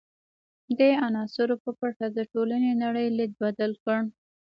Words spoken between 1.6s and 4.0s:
په پټه د ټولنې نړۍ لید بدل کړ.